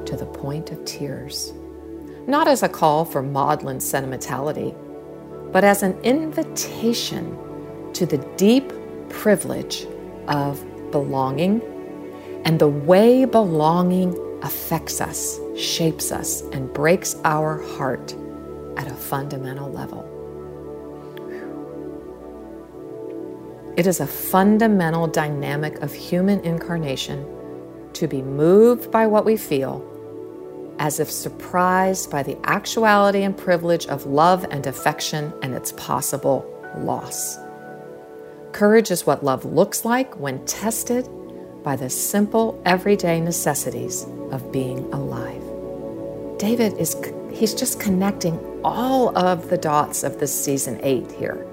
to 0.03 0.17
the 0.17 0.25
point 0.25 0.71
of 0.71 0.83
tears. 0.83 1.53
Not 2.27 2.47
as 2.47 2.63
a 2.63 2.69
call 2.69 3.05
for 3.05 3.21
maudlin 3.21 3.79
sentimentality, 3.79 4.73
but 5.51 5.63
as 5.63 5.83
an 5.83 5.99
invitation 6.01 7.37
to 7.93 8.05
the 8.05 8.17
deep 8.35 8.73
privilege 9.09 9.85
of 10.27 10.63
belonging 10.91 11.61
and 12.43 12.59
the 12.59 12.67
way 12.67 13.25
belonging 13.25 14.19
affects 14.41 15.01
us, 15.01 15.39
shapes 15.55 16.11
us, 16.11 16.41
and 16.51 16.71
breaks 16.73 17.15
our 17.23 17.61
heart 17.61 18.15
at 18.77 18.87
a 18.87 18.93
fundamental 18.93 19.71
level. 19.71 20.11
It 23.77 23.87
is 23.87 23.99
a 23.99 24.07
fundamental 24.07 25.05
dynamic 25.07 25.75
of 25.81 25.93
human 25.93 26.39
incarnation 26.41 27.25
to 27.93 28.07
be 28.07 28.21
moved 28.21 28.89
by 28.89 29.05
what 29.05 29.25
we 29.25 29.37
feel, 29.37 29.79
as 30.79 30.99
if 30.99 31.09
surprised 31.09 32.09
by 32.11 32.23
the 32.23 32.37
actuality 32.43 33.23
and 33.23 33.37
privilege 33.37 33.85
of 33.87 34.05
love 34.05 34.45
and 34.51 34.67
affection 34.67 35.33
and 35.41 35.53
its 35.53 35.71
possible 35.73 36.45
loss. 36.77 37.37
Courage 38.51 38.91
is 38.91 39.05
what 39.05 39.23
love 39.23 39.45
looks 39.45 39.85
like 39.85 40.17
when 40.19 40.43
tested 40.45 41.07
by 41.63 41.75
the 41.75 41.89
simple 41.89 42.61
everyday 42.65 43.19
necessities 43.19 44.05
of 44.31 44.51
being 44.51 44.79
alive. 44.93 45.41
David 46.37 46.73
is 46.77 46.95
he's 47.31 47.53
just 47.53 47.79
connecting 47.79 48.39
all 48.63 49.17
of 49.17 49.49
the 49.49 49.57
dots 49.57 50.03
of 50.03 50.19
this 50.19 50.33
season 50.33 50.79
8 50.83 51.11
here. 51.11 51.45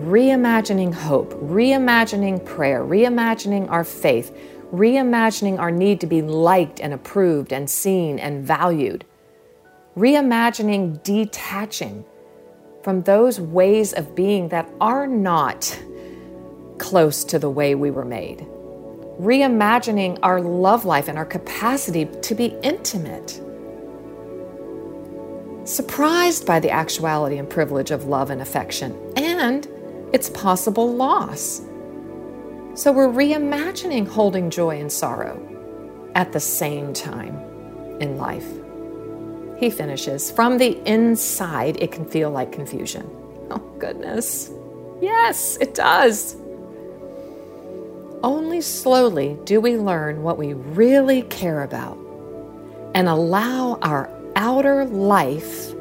Reimagining 0.00 0.92
hope, 0.92 1.32
reimagining 1.34 2.44
prayer, 2.44 2.82
reimagining 2.82 3.70
our 3.70 3.84
faith, 3.84 4.36
reimagining 4.72 5.58
our 5.58 5.70
need 5.70 6.00
to 6.00 6.06
be 6.06 6.22
liked 6.22 6.80
and 6.80 6.94
approved 6.94 7.52
and 7.52 7.68
seen 7.68 8.18
and 8.18 8.44
valued, 8.44 9.04
reimagining 9.96 11.02
detaching 11.02 12.04
from 12.82 13.02
those 13.02 13.38
ways 13.38 13.92
of 13.92 14.14
being 14.14 14.48
that 14.48 14.68
are 14.80 15.06
not 15.06 15.78
close 16.78 17.22
to 17.22 17.38
the 17.38 17.50
way 17.50 17.74
we 17.74 17.90
were 17.90 18.04
made. 18.04 18.46
Reimagining 19.20 20.18
our 20.22 20.40
love 20.40 20.84
life 20.84 21.06
and 21.06 21.18
our 21.18 21.26
capacity 21.26 22.06
to 22.06 22.34
be 22.34 22.56
intimate. 22.62 23.40
Surprised 25.64 26.44
by 26.44 26.58
the 26.58 26.70
actuality 26.70 27.36
and 27.36 27.48
privilege 27.48 27.92
of 27.92 28.06
love 28.06 28.30
and 28.30 28.40
affection 28.40 28.98
and 29.16 29.68
its 30.12 30.28
possible 30.30 30.92
loss. 30.92 31.60
So 32.74 32.90
we're 32.90 33.08
reimagining 33.08 34.08
holding 34.08 34.48
joy 34.48 34.80
and 34.80 34.90
sorrow 34.90 35.38
at 36.14 36.32
the 36.32 36.40
same 36.40 36.94
time 36.94 37.38
in 38.00 38.16
life. 38.16 38.46
He 39.58 39.68
finishes, 39.68 40.30
From 40.30 40.56
the 40.56 40.80
inside, 40.88 41.82
it 41.82 41.92
can 41.92 42.06
feel 42.06 42.30
like 42.30 42.50
confusion. 42.50 43.08
Oh, 43.50 43.58
goodness. 43.78 44.50
Yes, 45.02 45.58
it 45.60 45.74
does. 45.74 46.36
Only 48.22 48.62
slowly 48.62 49.36
do 49.44 49.60
we 49.60 49.76
learn 49.76 50.22
what 50.22 50.38
we 50.38 50.54
really 50.54 51.22
care 51.22 51.64
about 51.64 51.98
and 52.94 53.06
allow 53.06 53.78
our 53.82 54.08
outer 54.34 54.86
life 54.86 55.74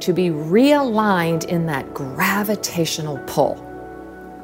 to 0.00 0.12
be 0.12 0.28
realigned 0.28 1.46
in 1.46 1.66
that 1.66 1.92
gravitational 1.94 3.18
pull. 3.26 3.67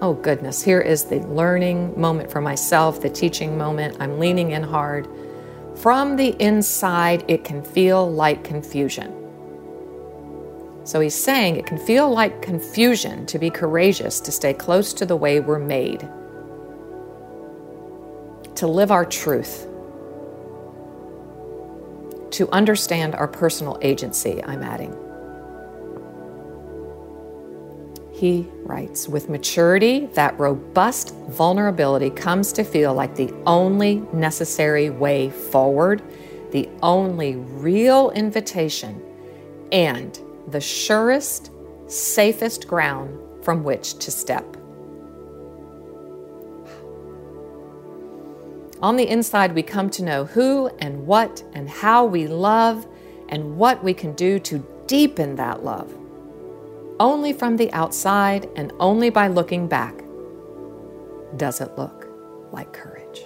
Oh, 0.05 0.13
goodness, 0.13 0.61
here 0.61 0.83
is 0.83 1.05
the 1.05 1.21
learning 1.21 1.99
moment 1.99 2.31
for 2.31 2.43
myself, 2.43 3.01
the 3.01 3.09
teaching 3.09 3.57
moment. 3.57 3.97
I'm 4.01 4.19
leaning 4.19 4.51
in 4.51 4.63
hard. 4.63 5.09
From 5.77 6.17
the 6.17 6.37
inside, 6.39 7.25
it 7.27 7.43
can 7.43 7.63
feel 7.63 8.13
like 8.13 8.45
confusion. 8.45 9.11
So 10.85 11.01
he's 11.01 11.15
saying 11.15 11.57
it 11.57 11.65
can 11.65 11.79
feel 11.79 12.11
like 12.11 12.43
confusion 12.43 13.25
to 13.25 13.39
be 13.39 13.49
courageous, 13.49 14.21
to 14.21 14.31
stay 14.31 14.53
close 14.53 14.93
to 14.93 15.07
the 15.07 15.17
way 15.17 15.41
we're 15.41 15.59
made, 15.59 16.07
to 18.57 18.67
live 18.67 18.91
our 18.91 19.07
truth, 19.07 19.67
to 22.33 22.47
understand 22.51 23.15
our 23.15 23.27
personal 23.27 23.79
agency, 23.81 24.45
I'm 24.45 24.63
adding. 24.63 24.95
He 28.15 28.47
writes, 28.63 29.09
with 29.09 29.29
maturity, 29.29 30.07
that 30.15 30.39
robust 30.39 31.17
vulnerability 31.31 32.11
comes 32.11 32.53
to 32.53 32.63
feel 32.63 32.95
like 32.95 33.17
the 33.17 33.35
only 33.45 34.05
necessary 34.13 34.89
way 34.89 35.31
forward, 35.31 36.01
the 36.53 36.69
only 36.81 37.35
real 37.35 38.13
invitation, 38.13 39.03
and 39.73 40.17
the 40.47 40.61
surest, 40.61 41.51
safest 41.89 42.69
ground 42.69 43.19
from 43.43 43.65
which 43.65 43.99
to 43.99 44.13
step. 44.13 44.45
On 48.81 48.95
the 48.95 49.09
inside, 49.09 49.57
we 49.57 49.65
come 49.65 49.91
to 49.91 50.05
know 50.05 50.25
who 50.25 50.69
and 50.79 51.05
what 51.05 51.43
and 51.53 51.69
how 51.69 52.05
we 52.05 52.29
love 52.29 52.87
and 53.29 53.57
what 53.57 53.83
we 53.83 53.93
can 53.93 54.13
do 54.13 54.39
to 54.39 54.65
deepen 54.87 55.35
that 55.35 55.65
love 55.65 55.93
only 57.01 57.33
from 57.33 57.57
the 57.57 57.73
outside 57.73 58.49
and 58.57 58.73
only 58.79 59.11
by 59.11 59.29
looking 59.29 59.67
back 59.67 60.05
does 61.37 61.61
it 61.61 61.77
look 61.77 62.07
like 62.53 62.73
courage. 62.73 63.23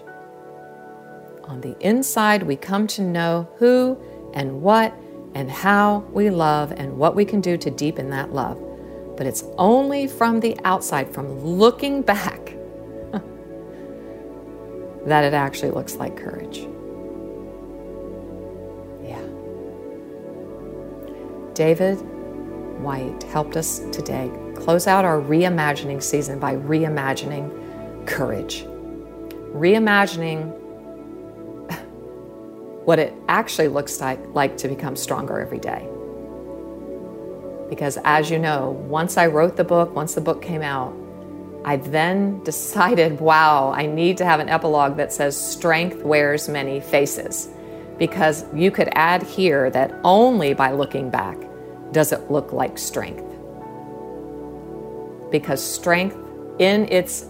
On 1.44 1.60
the 1.60 1.76
inside, 1.80 2.42
we 2.42 2.56
come 2.56 2.86
to 2.88 3.02
know 3.02 3.48
who 3.58 3.98
and 4.34 4.62
what 4.62 4.94
and 5.34 5.50
how 5.50 5.98
we 6.12 6.30
love 6.30 6.72
and 6.72 6.96
what 6.96 7.14
we 7.14 7.24
can 7.24 7.40
do 7.40 7.56
to 7.56 7.70
deepen 7.70 8.10
that 8.10 8.32
love. 8.32 8.62
But 9.16 9.26
it's 9.26 9.44
only 9.58 10.06
from 10.06 10.40
the 10.40 10.58
outside, 10.64 11.12
from 11.12 11.40
looking 11.40 12.02
back, 12.02 12.54
that 15.06 15.24
it 15.24 15.34
actually 15.34 15.70
looks 15.70 15.96
like 15.96 16.16
courage. 16.16 16.58
Yeah. 19.02 19.22
David 21.54 21.98
Whyte 22.78 23.22
helped 23.24 23.56
us 23.56 23.80
today 23.92 24.30
close 24.54 24.86
out 24.86 25.04
our 25.04 25.20
reimagining 25.20 26.02
season 26.02 26.38
by 26.38 26.56
reimagining 26.56 28.06
courage. 28.06 28.64
Reimagining 29.54 30.52
what 32.84 32.98
it 32.98 33.14
actually 33.28 33.68
looks 33.68 34.00
like, 34.00 34.20
like 34.34 34.56
to 34.58 34.68
become 34.68 34.96
stronger 34.96 35.40
every 35.40 35.58
day. 35.58 35.88
Because 37.68 37.98
as 38.04 38.30
you 38.30 38.38
know, 38.38 38.70
once 38.88 39.16
I 39.16 39.26
wrote 39.26 39.56
the 39.56 39.64
book, 39.64 39.94
once 39.94 40.14
the 40.14 40.20
book 40.20 40.42
came 40.42 40.62
out, 40.62 40.94
I 41.64 41.76
then 41.76 42.42
decided, 42.44 43.20
wow, 43.20 43.72
I 43.72 43.86
need 43.86 44.16
to 44.18 44.24
have 44.24 44.40
an 44.40 44.48
epilogue 44.48 44.96
that 44.96 45.12
says 45.12 45.36
strength 45.36 46.02
wears 46.02 46.48
many 46.48 46.80
faces. 46.80 47.48
Because 47.98 48.44
you 48.54 48.70
could 48.70 48.88
add 48.92 49.22
here 49.22 49.70
that 49.70 49.92
only 50.04 50.54
by 50.54 50.70
looking 50.70 51.10
back 51.10 51.36
does 51.92 52.12
it 52.12 52.30
look 52.30 52.52
like 52.52 52.78
strength. 52.78 53.24
Because 55.30 55.62
strength 55.62 56.16
in 56.58 56.86
its 56.88 57.26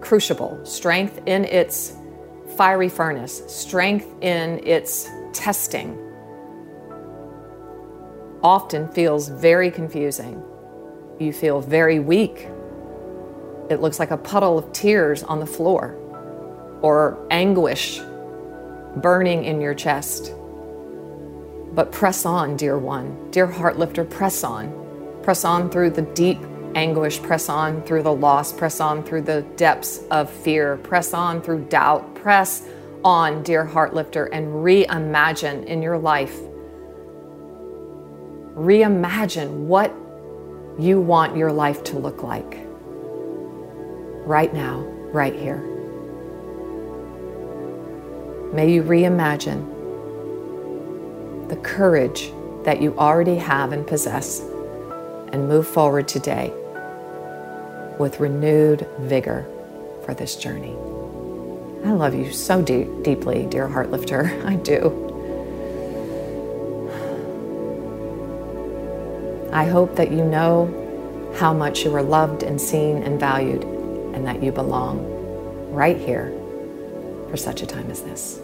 crucible, 0.00 0.64
strength 0.64 1.20
in 1.26 1.44
its 1.44 1.96
fiery 2.56 2.88
furnace, 2.88 3.42
strength 3.46 4.06
in 4.22 4.60
its 4.66 5.08
testing, 5.32 5.98
often 8.42 8.88
feels 8.88 9.28
very 9.28 9.70
confusing. 9.70 10.42
You 11.18 11.32
feel 11.32 11.60
very 11.60 11.98
weak. 11.98 12.48
It 13.68 13.80
looks 13.80 13.98
like 13.98 14.10
a 14.10 14.16
puddle 14.16 14.58
of 14.58 14.72
tears 14.72 15.22
on 15.22 15.38
the 15.38 15.46
floor 15.46 15.96
or 16.82 17.26
anguish 17.30 18.00
burning 18.96 19.44
in 19.44 19.60
your 19.60 19.74
chest. 19.74 20.34
But 21.72 21.92
press 21.92 22.26
on, 22.26 22.56
dear 22.56 22.78
one, 22.78 23.30
dear 23.30 23.46
heart 23.46 23.78
lifter, 23.78 24.04
press 24.04 24.42
on. 24.42 25.20
Press 25.22 25.44
on 25.44 25.70
through 25.70 25.90
the 25.90 26.02
deep 26.02 26.38
anguish, 26.74 27.20
press 27.22 27.48
on 27.48 27.82
through 27.82 28.02
the 28.02 28.12
loss, 28.12 28.52
press 28.52 28.80
on 28.80 29.02
through 29.02 29.22
the 29.22 29.42
depths 29.56 30.00
of 30.10 30.30
fear, 30.30 30.76
press 30.78 31.14
on 31.14 31.40
through 31.42 31.64
doubt, 31.64 32.14
press 32.14 32.66
on, 33.04 33.42
dear 33.42 33.64
heart 33.64 33.94
lifter, 33.94 34.26
and 34.26 34.46
reimagine 34.46 35.64
in 35.64 35.82
your 35.82 35.98
life. 35.98 36.36
Reimagine 38.54 39.66
what 39.66 39.94
you 40.78 41.00
want 41.00 41.36
your 41.36 41.52
life 41.52 41.82
to 41.84 41.98
look 41.98 42.22
like 42.22 42.66
right 44.26 44.52
now, 44.52 44.80
right 45.12 45.34
here. 45.34 45.58
May 48.52 48.72
you 48.72 48.82
reimagine 48.82 49.79
the 51.50 51.56
courage 51.56 52.32
that 52.64 52.80
you 52.80 52.96
already 52.96 53.34
have 53.34 53.72
and 53.72 53.84
possess 53.84 54.40
and 55.32 55.48
move 55.48 55.66
forward 55.66 56.06
today 56.06 56.52
with 57.98 58.20
renewed 58.20 58.88
vigor 59.00 59.46
for 60.04 60.14
this 60.14 60.36
journey. 60.36 60.76
I 61.84 61.92
love 61.92 62.14
you 62.14 62.32
so 62.32 62.62
deep, 62.62 63.02
deeply, 63.02 63.46
dear 63.46 63.66
heart 63.66 63.90
lifter. 63.90 64.40
I 64.46 64.54
do. 64.54 65.06
I 69.52 69.64
hope 69.64 69.96
that 69.96 70.12
you 70.12 70.24
know 70.24 71.34
how 71.36 71.52
much 71.52 71.84
you 71.84 71.94
are 71.96 72.02
loved 72.02 72.44
and 72.44 72.60
seen 72.60 73.02
and 73.02 73.18
valued, 73.18 73.64
and 74.14 74.24
that 74.24 74.40
you 74.40 74.52
belong 74.52 75.04
right 75.72 75.96
here 75.96 76.30
for 77.28 77.36
such 77.36 77.62
a 77.62 77.66
time 77.66 77.90
as 77.90 78.02
this. 78.02 78.40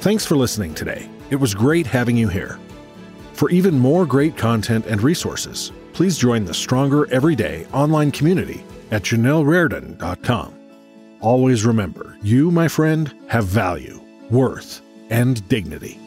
Thanks 0.00 0.24
for 0.24 0.34
listening 0.34 0.74
today. 0.74 1.10
It 1.28 1.36
was 1.36 1.52
great 1.52 1.86
having 1.86 2.16
you 2.16 2.26
here. 2.26 2.58
For 3.34 3.50
even 3.50 3.78
more 3.78 4.06
great 4.06 4.34
content 4.34 4.86
and 4.86 5.02
resources, 5.02 5.72
please 5.92 6.16
join 6.16 6.46
the 6.46 6.54
Stronger 6.54 7.06
Everyday 7.12 7.66
online 7.66 8.10
community 8.10 8.64
at 8.92 9.02
JanelleRardon.com. 9.02 10.54
Always 11.20 11.66
remember, 11.66 12.16
you, 12.22 12.50
my 12.50 12.66
friend, 12.66 13.14
have 13.28 13.44
value, 13.44 14.00
worth, 14.30 14.80
and 15.10 15.46
dignity. 15.48 15.99